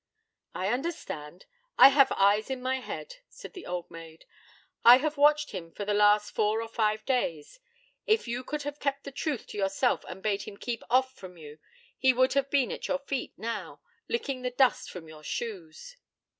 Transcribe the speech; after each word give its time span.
'I 0.55 0.69
understand. 0.69 1.45
I 1.77 1.89
have 1.89 2.11
eyes 2.15 2.49
in 2.49 2.59
my 2.59 2.79
head,' 2.79 3.17
said 3.29 3.53
the 3.53 3.67
old 3.67 3.91
maid. 3.91 4.25
'I 4.83 4.97
have 4.97 5.15
watched 5.15 5.51
him 5.51 5.71
for 5.71 5.85
the 5.85 5.93
last 5.93 6.31
four 6.31 6.59
or 6.59 6.67
five 6.67 7.05
days. 7.05 7.59
If 8.07 8.27
you 8.27 8.43
could 8.43 8.63
have 8.63 8.79
kept 8.79 9.03
the 9.03 9.11
truth 9.11 9.45
to 9.49 9.59
yourself 9.59 10.03
and 10.07 10.23
bade 10.23 10.41
him 10.41 10.57
keep 10.57 10.81
off 10.89 11.13
from 11.13 11.37
you, 11.37 11.59
he 11.99 12.13
would 12.13 12.33
have 12.33 12.49
been 12.49 12.71
at 12.71 12.87
your 12.87 12.97
feet 12.97 13.33
now, 13.37 13.79
licking 14.09 14.41
the 14.41 14.49
dust 14.49 14.89
from 14.89 15.07
your 15.07 15.23
shoes.' 15.23 15.97